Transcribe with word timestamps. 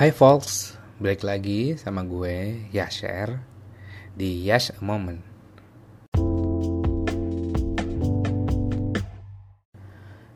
Hai 0.00 0.16
folks, 0.16 0.80
balik 0.96 1.28
lagi 1.28 1.76
sama 1.76 2.00
gue 2.08 2.64
Yasher 2.72 3.36
di 4.16 4.48
Yash 4.48 4.72
a 4.72 4.80
Moment. 4.80 5.20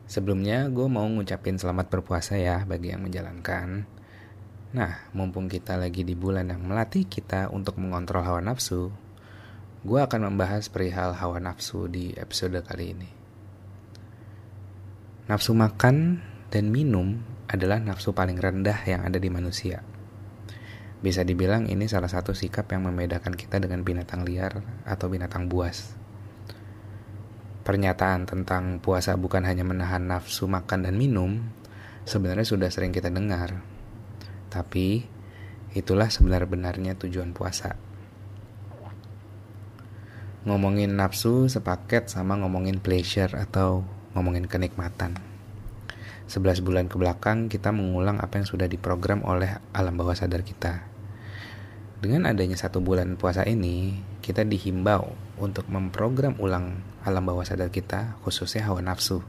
Sebelumnya 0.05 0.69
gue 0.69 0.85
mau 0.85 1.09
ngucapin 1.09 1.57
selamat 1.57 1.89
berpuasa 1.89 2.37
ya 2.37 2.61
bagi 2.61 2.93
yang 2.93 3.09
menjalankan. 3.09 3.89
Nah, 4.77 5.09
mumpung 5.17 5.49
kita 5.49 5.81
lagi 5.81 6.05
di 6.05 6.13
bulan 6.13 6.53
yang 6.53 6.61
melatih 6.61 7.09
kita 7.09 7.49
untuk 7.49 7.81
mengontrol 7.81 8.21
hawa 8.21 8.45
nafsu, 8.45 8.93
gue 9.81 9.97
akan 9.97 10.29
membahas 10.29 10.69
perihal 10.69 11.17
hawa 11.17 11.41
nafsu 11.41 11.89
di 11.89 12.13
episode 12.13 12.61
kali 12.61 12.93
ini. 12.93 13.09
Nafsu 15.25 15.57
makan 15.57 16.21
dan 16.53 16.69
minum 16.69 17.33
adalah 17.55 17.79
nafsu 17.79 18.11
paling 18.11 18.35
rendah 18.35 18.83
yang 18.85 19.07
ada 19.07 19.17
di 19.17 19.31
manusia. 19.31 19.81
Bisa 20.99 21.23
dibilang 21.23 21.67
ini 21.71 21.87
salah 21.87 22.09
satu 22.09 22.35
sikap 22.35 22.71
yang 22.71 22.87
membedakan 22.87 23.35
kita 23.35 23.59
dengan 23.59 23.83
binatang 23.83 24.27
liar 24.27 24.63
atau 24.83 25.07
binatang 25.07 25.47
buas. 25.47 25.95
Pernyataan 27.65 28.29
tentang 28.29 28.77
puasa 28.77 29.17
bukan 29.17 29.41
hanya 29.41 29.65
menahan 29.65 30.05
nafsu 30.05 30.45
makan 30.45 30.85
dan 30.85 30.95
minum, 30.97 31.41
sebenarnya 32.05 32.45
sudah 32.45 32.69
sering 32.69 32.93
kita 32.93 33.09
dengar. 33.09 33.65
Tapi, 34.53 35.01
itulah 35.73 36.07
sebenar-benarnya 36.07 36.93
tujuan 37.01 37.33
puasa. 37.33 37.73
Ngomongin 40.45 40.93
nafsu 40.93 41.49
sepaket 41.49 42.13
sama 42.13 42.37
ngomongin 42.37 42.77
pleasure 42.77 43.33
atau 43.33 43.81
ngomongin 44.13 44.45
kenikmatan. 44.45 45.34
11 46.25 46.65
bulan 46.65 46.89
ke 46.89 46.97
belakang 46.97 47.47
kita 47.53 47.69
mengulang 47.69 48.17
apa 48.17 48.41
yang 48.41 48.47
sudah 48.49 48.65
diprogram 48.65 49.21
oleh 49.21 49.61
alam 49.77 49.93
bawah 49.93 50.17
sadar 50.17 50.41
kita. 50.41 50.95
Dengan 52.01 52.29
adanya 52.29 52.53
satu 52.53 52.85
bulan 52.85 53.17
puasa 53.17 53.47
ini, 53.49 53.97
kita 54.21 54.45
dihimbau 54.45 55.09
untuk 55.41 55.65
memprogram 55.71 56.37
ulang 56.37 56.81
alam 57.01 57.23
bawah 57.25 57.45
sadar 57.45 57.73
kita, 57.73 58.19
khususnya 58.21 58.65
hawa 58.65 58.81
nafsu. 58.81 59.25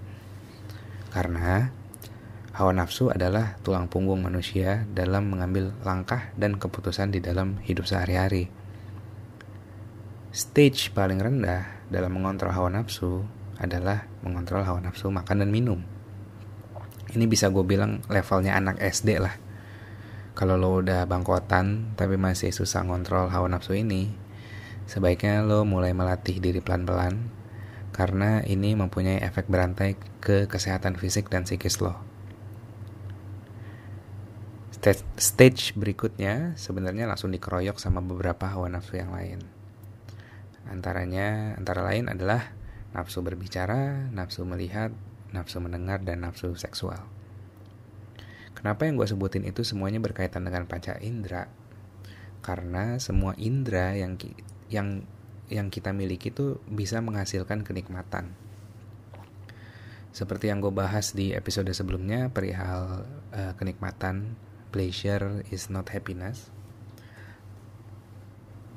Karena 1.12 1.73
hawa 2.53 2.73
nafsu 2.77 3.09
adalah 3.09 3.57
tulang 3.65 3.89
punggung 3.89 4.25
manusia 4.25 4.85
dalam 4.92 5.33
mengambil 5.33 5.73
langkah 5.85 6.33
dan 6.37 6.61
keputusan 6.61 7.13
di 7.13 7.25
dalam 7.25 7.61
hidup 7.65 7.89
sehari-hari. 7.89 8.53
Stage 10.37 10.92
paling 10.92 11.17
rendah 11.17 11.89
dalam 11.89 12.13
mengontrol 12.13 12.53
hawa 12.53 12.69
nafsu 12.69 13.25
adalah 13.57 14.05
mengontrol 14.20 14.69
hawa 14.69 14.85
nafsu 14.85 15.09
makan 15.09 15.45
dan 15.45 15.48
minum. 15.48 15.95
Ini 17.17 17.25
bisa 17.25 17.48
gue 17.48 17.64
bilang 17.64 18.05
levelnya 18.12 18.61
anak 18.61 18.77
SD 18.77 19.17
lah. 19.17 19.33
Kalau 20.36 20.61
lo 20.61 20.84
udah 20.84 21.09
bangkotan 21.09 21.97
tapi 21.97 22.20
masih 22.20 22.53
susah 22.53 22.84
ngontrol 22.84 23.33
hawa 23.33 23.48
nafsu 23.48 23.73
ini, 23.73 24.27
Sebaiknya 24.86 25.42
lo 25.42 25.67
mulai 25.67 25.91
melatih 25.91 26.39
diri 26.39 26.62
pelan-pelan 26.62 27.19
karena 27.91 28.47
ini 28.47 28.78
mempunyai 28.78 29.19
efek 29.19 29.50
berantai 29.50 29.98
ke 30.23 30.47
kesehatan 30.47 30.95
fisik 30.95 31.27
dan 31.27 31.42
psikis 31.42 31.83
lo. 31.83 31.98
Stage 35.19 35.75
berikutnya 35.75 36.55
sebenarnya 36.55 37.11
langsung 37.11 37.34
dikeroyok 37.34 37.83
sama 37.83 37.98
beberapa 37.98 38.47
hawa 38.47 38.70
nafsu 38.70 38.95
yang 38.95 39.11
lain. 39.11 39.42
Antaranya 40.70 41.58
antara 41.58 41.83
lain 41.83 42.06
adalah 42.06 42.55
nafsu 42.95 43.19
berbicara, 43.27 44.06
nafsu 44.14 44.47
melihat, 44.47 44.95
nafsu 45.37 45.61
mendengar, 45.61 46.01
dan 46.01 46.25
nafsu 46.25 46.56
seksual. 46.56 47.05
Kenapa 48.56 48.89
yang 48.89 48.97
gue 48.97 49.05
sebutin 49.05 49.45
itu 49.45 49.61
semuanya 49.62 50.01
berkaitan 50.01 50.48
dengan 50.48 50.65
panca 50.65 50.97
indera? 50.97 51.53
Karena 52.41 52.97
semua 52.97 53.37
indera 53.37 53.92
yang 53.92 54.17
yang 54.73 55.05
yang 55.47 55.69
kita 55.69 55.92
miliki 55.92 56.33
itu 56.33 56.58
bisa 56.67 56.98
menghasilkan 57.05 57.63
kenikmatan. 57.63 58.35
Seperti 60.17 60.48
yang 60.48 60.64
gue 60.64 60.73
bahas 60.73 61.13
di 61.13 61.36
episode 61.36 61.68
sebelumnya 61.77 62.33
perihal 62.33 63.05
uh, 63.36 63.53
kenikmatan, 63.61 64.35
pleasure 64.73 65.45
is 65.53 65.68
not 65.68 65.92
happiness. 65.92 66.48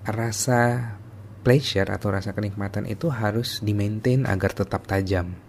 Rasa 0.03 0.93
pleasure 1.41 1.87
atau 1.87 2.11
rasa 2.11 2.35
kenikmatan 2.35 2.83
itu 2.83 3.07
harus 3.07 3.63
di-maintain 3.63 4.27
agar 4.27 4.51
tetap 4.51 4.83
tajam. 4.85 5.48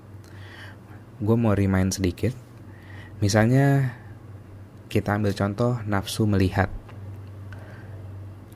Gue 1.20 1.36
mau 1.36 1.52
remind 1.52 1.92
sedikit. 1.92 2.32
Misalnya 3.20 3.92
kita 4.88 5.20
ambil 5.20 5.36
contoh 5.36 5.76
nafsu 5.84 6.24
melihat. 6.24 6.72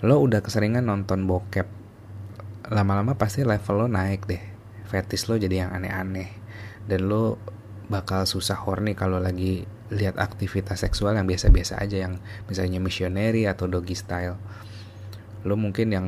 Lo 0.01 0.25
udah 0.25 0.41
keseringan 0.41 0.89
nonton 0.89 1.29
bokep 1.29 1.69
lama-lama 2.73 3.21
pasti 3.21 3.45
level 3.45 3.85
lo 3.85 3.87
naik 3.93 4.25
deh. 4.25 4.41
Fetis 4.89 5.29
lo 5.29 5.37
jadi 5.37 5.69
yang 5.69 5.77
aneh-aneh. 5.77 6.33
Dan 6.89 7.05
lo 7.05 7.37
bakal 7.93 8.25
susah 8.25 8.57
horny 8.65 8.97
kalau 8.97 9.21
lagi 9.21 9.69
lihat 9.93 10.17
aktivitas 10.17 10.81
seksual 10.81 11.21
yang 11.21 11.29
biasa-biasa 11.29 11.77
aja 11.77 12.09
yang 12.09 12.17
misalnya 12.49 12.81
missionary 12.81 13.45
atau 13.45 13.69
doggy 13.69 13.93
style. 13.93 14.41
Lo 15.45 15.61
mungkin 15.61 15.93
yang 15.93 16.07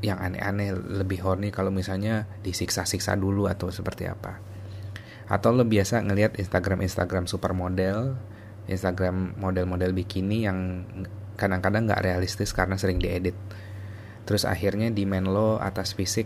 yang 0.00 0.16
aneh-aneh 0.16 0.72
lebih 0.72 1.20
horny 1.20 1.52
kalau 1.52 1.68
misalnya 1.68 2.24
disiksa-siksa 2.40 3.20
dulu 3.20 3.52
atau 3.52 3.68
seperti 3.68 4.08
apa 4.08 4.53
atau 5.24 5.56
lo 5.56 5.64
biasa 5.64 6.04
ngelihat 6.04 6.36
Instagram 6.36 6.84
Instagram 6.84 7.24
supermodel 7.24 8.16
Instagram 8.68 9.36
model-model 9.36 9.92
bikini 9.92 10.48
yang 10.48 10.88
kadang-kadang 11.36 11.84
nggak 11.84 12.00
realistis 12.04 12.56
karena 12.56 12.80
sering 12.80 12.96
diedit. 12.96 13.36
Terus 14.24 14.48
akhirnya 14.48 14.88
demand 14.88 15.28
lo 15.28 15.60
atas 15.60 15.92
fisik 15.92 16.24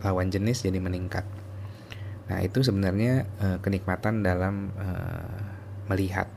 lawan 0.00 0.32
jenis 0.32 0.64
jadi 0.64 0.80
meningkat. 0.80 1.28
Nah 2.32 2.40
itu 2.40 2.64
sebenarnya 2.64 3.28
uh, 3.40 3.58
kenikmatan 3.60 4.24
dalam 4.24 4.72
uh, 4.80 5.36
melihat. 5.92 6.28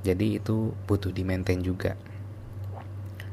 Jadi 0.00 0.40
itu 0.40 0.72
butuh 0.88 1.12
di 1.12 1.20
maintain 1.26 1.60
juga. 1.60 1.98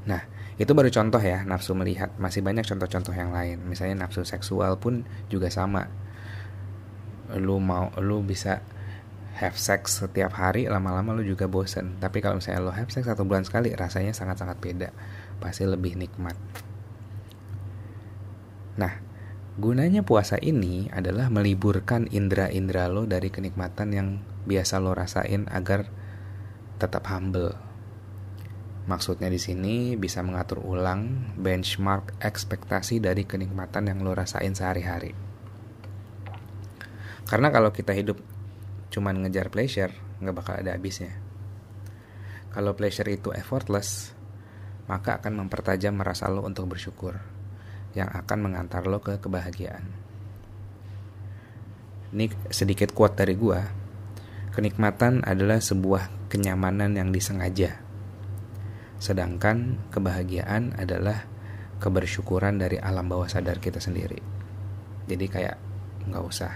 Nah 0.04 0.20
itu 0.60 0.76
baru 0.76 0.92
contoh 0.92 1.24
ya 1.24 1.48
nafsu 1.48 1.72
melihat. 1.72 2.12
Masih 2.20 2.44
banyak 2.44 2.68
contoh-contoh 2.68 3.16
yang 3.16 3.32
lain. 3.32 3.64
Misalnya 3.64 4.04
nafsu 4.04 4.28
seksual 4.28 4.76
pun 4.76 5.08
juga 5.32 5.48
sama. 5.48 5.88
Lu 7.36 7.58
mau 7.58 7.90
lu 8.00 8.22
bisa 8.22 8.62
have 9.34 9.58
sex 9.58 10.06
setiap 10.06 10.38
hari 10.38 10.70
lama-lama 10.70 11.18
lu 11.18 11.26
juga 11.26 11.50
bosen. 11.50 11.98
Tapi 11.98 12.22
kalau 12.22 12.38
misalnya 12.38 12.62
lo 12.62 12.72
have 12.74 12.94
sex 12.94 13.10
satu 13.10 13.26
bulan 13.26 13.44
sekali 13.44 13.74
rasanya 13.74 14.14
sangat-sangat 14.14 14.58
beda. 14.62 14.90
Pasti 15.42 15.66
lebih 15.66 15.98
nikmat. 15.98 16.38
Nah 18.78 18.94
gunanya 19.54 20.02
puasa 20.02 20.42
ini 20.42 20.90
adalah 20.90 21.30
meliburkan 21.30 22.10
indera-indera 22.10 22.90
lo 22.90 23.06
dari 23.06 23.30
kenikmatan 23.30 23.90
yang 23.94 24.08
biasa 24.50 24.82
lo 24.82 24.94
rasain 24.94 25.46
agar 25.50 25.90
tetap 26.78 27.06
humble. 27.10 27.54
Maksudnya 28.84 29.32
di 29.32 29.40
sini 29.40 29.96
bisa 29.96 30.20
mengatur 30.20 30.60
ulang 30.60 31.32
benchmark 31.40 32.20
ekspektasi 32.20 33.00
dari 33.00 33.24
kenikmatan 33.24 33.88
yang 33.88 34.04
lo 34.04 34.12
rasain 34.12 34.52
sehari-hari. 34.52 35.33
Karena 37.23 37.50
kalau 37.50 37.72
kita 37.72 37.95
hidup 37.95 38.19
cuman 38.94 39.25
ngejar 39.25 39.50
pleasure 39.50 39.94
nggak 40.22 40.35
bakal 40.35 40.53
ada 40.56 40.75
habisnya. 40.75 41.11
Kalau 42.53 42.78
pleasure 42.78 43.09
itu 43.09 43.34
effortless, 43.34 44.13
maka 44.85 45.17
akan 45.17 45.45
mempertajam 45.45 45.97
merasa 45.97 46.29
lo 46.29 46.45
untuk 46.45 46.69
bersyukur, 46.69 47.17
yang 47.97 48.07
akan 48.13 48.39
mengantar 48.45 48.85
lo 48.85 49.01
ke 49.01 49.17
kebahagiaan. 49.17 49.84
Ini 52.13 52.29
sedikit 52.53 52.94
kuat 52.94 53.17
dari 53.17 53.34
gua. 53.34 53.66
Kenikmatan 54.53 55.25
adalah 55.25 55.57
sebuah 55.57 56.29
kenyamanan 56.29 56.93
yang 56.93 57.09
disengaja. 57.09 57.81
Sedangkan 59.02 59.81
kebahagiaan 59.90 60.78
adalah 60.78 61.26
kebersyukuran 61.81 62.61
dari 62.61 62.78
alam 62.78 63.09
bawah 63.09 63.26
sadar 63.26 63.58
kita 63.58 63.81
sendiri. 63.81 64.22
Jadi 65.09 65.26
kayak 65.26 65.58
nggak 66.05 66.23
usah 66.23 66.53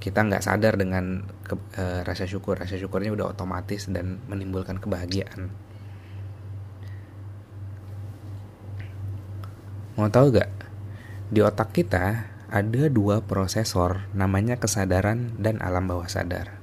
kita 0.00 0.24
nggak 0.24 0.44
sadar 0.44 0.80
dengan 0.80 1.28
ke, 1.44 1.54
e, 1.76 2.02
rasa 2.02 2.24
syukur. 2.24 2.56
Rasa 2.56 2.80
syukurnya 2.80 3.12
udah 3.12 3.36
otomatis 3.36 3.86
dan 3.92 4.20
menimbulkan 4.26 4.80
kebahagiaan. 4.80 5.52
Mau 10.00 10.08
tahu 10.08 10.32
gak 10.32 10.48
di 11.28 11.44
otak 11.44 11.76
kita 11.76 12.24
ada 12.48 12.82
dua 12.88 13.20
prosesor 13.22 14.08
namanya 14.16 14.56
kesadaran 14.56 15.36
dan 15.36 15.60
alam 15.60 15.86
bawah 15.86 16.08
sadar. 16.08 16.56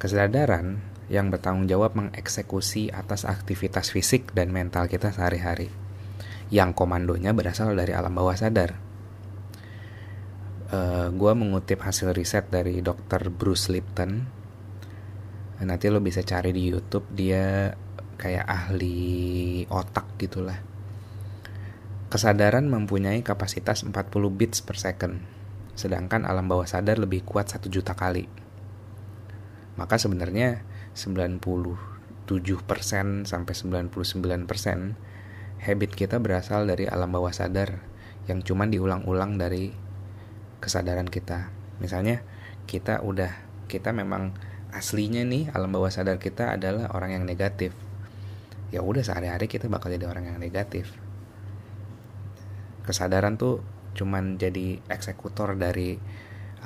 Kesadaran 0.00 0.80
yang 1.12 1.28
bertanggung 1.28 1.68
jawab 1.68 1.94
mengeksekusi 1.94 2.88
atas 2.90 3.28
aktivitas 3.28 3.92
fisik 3.92 4.32
dan 4.32 4.50
mental 4.50 4.88
kita 4.88 5.12
sehari-hari. 5.12 5.68
Yang 6.48 6.76
komandonya 6.76 7.36
berasal 7.36 7.76
dari 7.76 7.92
alam 7.92 8.12
bawah 8.16 8.36
sadar 8.36 8.83
eh, 10.70 11.08
gue 11.12 11.32
mengutip 11.36 11.82
hasil 11.82 12.14
riset 12.14 12.48
dari 12.48 12.80
Dr. 12.80 13.28
Bruce 13.28 13.68
Lipton. 13.68 14.42
nanti 15.64 15.88
lo 15.88 15.96
bisa 15.96 16.20
cari 16.20 16.52
di 16.52 16.68
YouTube 16.68 17.08
dia 17.16 17.72
kayak 18.14 18.46
ahli 18.46 19.66
otak 19.68 20.16
gitulah 20.16 20.56
kesadaran 22.08 22.70
mempunyai 22.70 23.26
kapasitas 23.26 23.82
40 23.82 23.90
bits 24.30 24.62
per 24.62 24.78
second 24.78 25.18
sedangkan 25.74 26.22
alam 26.22 26.46
bawah 26.46 26.62
sadar 26.62 27.02
lebih 27.02 27.26
kuat 27.26 27.50
1 27.50 27.66
juta 27.66 27.98
kali 27.98 28.30
maka 29.74 29.98
sebenarnya 29.98 30.62
97% 30.94 32.22
sampai 33.26 33.26
99% 33.26 35.66
habit 35.66 35.90
kita 35.98 36.22
berasal 36.22 36.70
dari 36.70 36.86
alam 36.86 37.10
bawah 37.10 37.34
sadar 37.34 37.82
yang 38.30 38.46
cuman 38.46 38.70
diulang-ulang 38.70 39.34
dari 39.34 39.74
kesadaran 40.64 41.04
kita. 41.04 41.52
Misalnya 41.84 42.24
kita 42.64 43.04
udah 43.04 43.30
kita 43.68 43.92
memang 43.92 44.32
aslinya 44.72 45.22
nih 45.28 45.52
alam 45.52 45.68
bawah 45.70 45.92
sadar 45.92 46.16
kita 46.16 46.56
adalah 46.56 46.88
orang 46.96 47.20
yang 47.20 47.24
negatif. 47.28 47.76
Ya 48.72 48.80
udah 48.80 49.04
sehari-hari 49.04 49.46
kita 49.46 49.68
bakal 49.68 49.92
jadi 49.92 50.08
orang 50.08 50.32
yang 50.32 50.38
negatif. 50.40 50.88
Kesadaran 52.88 53.36
tuh 53.36 53.60
cuman 53.94 54.40
jadi 54.40 54.82
eksekutor 54.90 55.54
dari 55.54 56.00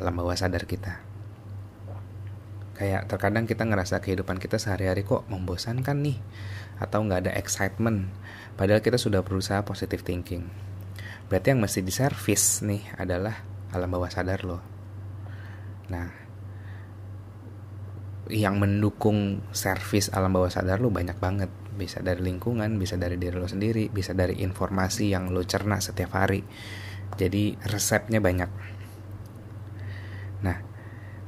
alam 0.01 0.15
bawah 0.17 0.39
sadar 0.39 0.65
kita 0.65 1.09
kayak 2.79 3.11
terkadang 3.11 3.45
kita 3.45 3.67
ngerasa 3.67 3.99
kehidupan 3.99 4.39
kita 4.39 4.57
sehari-hari 4.57 5.03
kok 5.03 5.27
membosankan 5.27 5.99
nih 5.99 6.19
atau 6.79 7.03
nggak 7.03 7.27
ada 7.27 7.33
excitement 7.35 8.07
padahal 8.55 8.79
kita 8.79 8.95
sudah 8.95 9.27
berusaha 9.27 9.67
positive 9.67 10.07
thinking 10.07 10.47
berarti 11.27 11.53
yang 11.53 11.61
mesti 11.61 11.83
diservis 11.83 12.63
nih 12.63 12.87
adalah 12.95 13.43
alam 13.73 13.89
bawah 13.89 14.11
sadar 14.11 14.45
lo 14.45 14.59
nah 15.89 16.09
yang 18.29 18.61
mendukung 18.61 19.41
servis 19.57 20.13
alam 20.13 20.33
bawah 20.37 20.53
sadar 20.53 20.85
lo 20.85 20.93
banyak 20.93 21.17
banget 21.17 21.49
bisa 21.79 22.03
dari 22.05 22.21
lingkungan 22.21 22.77
bisa 22.77 22.99
dari 22.99 23.17
diri 23.17 23.39
lo 23.39 23.49
sendiri 23.49 23.89
bisa 23.89 24.13
dari 24.13 24.43
informasi 24.45 25.15
yang 25.15 25.33
lo 25.33 25.41
cerna 25.47 25.81
setiap 25.81 26.13
hari 26.19 26.45
jadi 27.17 27.57
resepnya 27.65 28.21
banyak 28.21 28.51
nah 30.45 30.69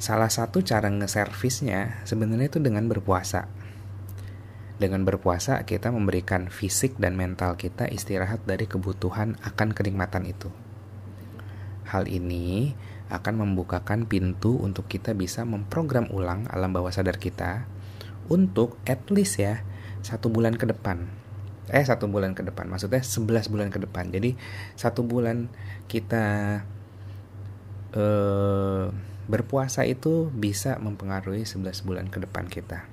Salah 0.00 0.32
satu 0.32 0.64
cara 0.64 0.88
ngeservisnya 0.88 2.00
sebenarnya 2.08 2.48
itu 2.48 2.56
dengan 2.56 2.88
berpuasa. 2.88 3.52
Dengan 4.80 5.04
berpuasa 5.04 5.60
kita 5.68 5.92
memberikan 5.92 6.48
fisik 6.48 6.96
dan 6.96 7.20
mental 7.20 7.60
kita 7.60 7.84
istirahat 7.84 8.40
dari 8.48 8.64
kebutuhan 8.64 9.36
akan 9.44 9.76
kenikmatan 9.76 10.24
itu. 10.24 10.48
Hal 11.90 12.06
ini 12.06 12.78
akan 13.10 13.42
membukakan 13.42 14.06
pintu 14.06 14.54
untuk 14.62 14.86
kita 14.86 15.12
bisa 15.18 15.42
memprogram 15.42 16.06
ulang 16.14 16.46
alam 16.46 16.70
bawah 16.70 16.94
sadar 16.94 17.18
kita 17.18 17.66
untuk 18.30 18.78
at 18.86 19.02
least 19.10 19.42
ya 19.42 19.66
satu 20.06 20.30
bulan 20.30 20.54
ke 20.54 20.70
depan 20.70 21.10
eh 21.74 21.82
satu 21.82 22.06
bulan 22.06 22.38
ke 22.38 22.46
depan 22.46 22.70
maksudnya 22.70 23.02
11 23.02 23.50
bulan 23.50 23.68
ke 23.74 23.82
depan 23.82 24.14
jadi 24.14 24.38
satu 24.78 25.02
bulan 25.02 25.50
kita 25.90 26.26
eh, 27.98 28.86
berpuasa 29.30 29.86
itu 29.86 30.26
bisa 30.34 30.74
mempengaruhi 30.82 31.46
11 31.46 31.86
bulan 31.86 32.10
ke 32.10 32.18
depan 32.18 32.50
kita. 32.50 32.90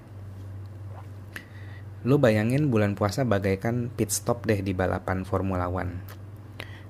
Lu 2.06 2.22
bayangin 2.22 2.70
bulan 2.70 2.94
puasa 2.94 3.26
bagaikan 3.26 3.90
pit 3.90 4.14
stop 4.14 4.46
deh 4.46 4.62
di 4.62 4.78
balapan 4.78 5.26
Formula 5.26 5.66
One. 5.66 6.06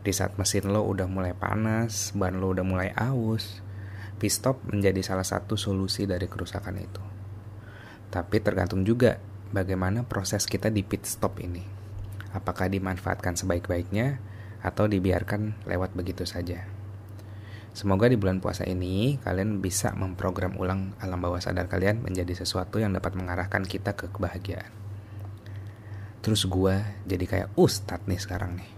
Di 0.07 0.15
saat 0.15 0.39
mesin 0.39 0.71
lo 0.71 0.87
udah 0.87 1.03
mulai 1.03 1.35
panas, 1.35 2.15
ban 2.15 2.39
lo 2.39 2.55
udah 2.55 2.63
mulai 2.63 2.95
aus, 2.95 3.59
pit 4.15 4.31
stop 4.31 4.63
menjadi 4.71 5.03
salah 5.03 5.27
satu 5.27 5.59
solusi 5.59 6.07
dari 6.07 6.31
kerusakan 6.31 6.79
itu. 6.79 7.03
Tapi 8.07 8.39
tergantung 8.39 8.87
juga 8.87 9.19
bagaimana 9.51 10.07
proses 10.07 10.47
kita 10.47 10.71
di 10.71 10.87
pit 10.87 11.03
stop 11.03 11.43
ini. 11.43 11.59
Apakah 12.31 12.71
dimanfaatkan 12.71 13.35
sebaik-baiknya 13.35 14.23
atau 14.63 14.87
dibiarkan 14.87 15.67
lewat 15.67 15.91
begitu 15.91 16.23
saja. 16.23 16.63
Semoga 17.75 18.07
di 18.07 18.15
bulan 18.15 18.39
puasa 18.39 18.63
ini 18.63 19.19
kalian 19.19 19.59
bisa 19.59 19.91
memprogram 19.91 20.55
ulang 20.55 20.95
alam 21.03 21.19
bawah 21.19 21.43
sadar 21.43 21.67
kalian 21.67 21.99
menjadi 21.99 22.31
sesuatu 22.31 22.79
yang 22.79 22.95
dapat 22.95 23.11
mengarahkan 23.11 23.67
kita 23.67 23.91
ke 23.91 24.07
kebahagiaan. 24.07 24.71
Terus 26.23 26.47
gue 26.47 26.79
jadi 27.03 27.25
kayak 27.27 27.49
ustadz 27.59 28.07
nih 28.07 28.23
sekarang 28.23 28.55
nih. 28.55 28.76